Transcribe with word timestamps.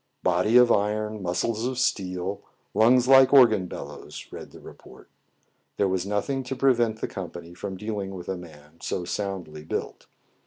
"Body 0.33 0.57
of 0.57 0.71
iron, 0.71 1.21
muscles 1.21 1.67
of 1.67 1.77
steel, 1.77 2.41
lungs 2.73 3.07
like 3.07 3.31
organ 3.31 3.67
bellows," 3.67 4.25
read 4.31 4.49
the 4.49 4.59
report. 4.59 5.11
There 5.77 5.87
was 5.87 6.07
nothing 6.07 6.41
to 6.45 6.55
prevent 6.55 7.01
the 7.01 7.07
company 7.07 7.53
from 7.53 7.77
dealing 7.77 8.15
with 8.15 8.27
a 8.27 8.35
man 8.35 8.81
so 8.81 9.05
soundly 9.05 9.63
built. 9.63 10.07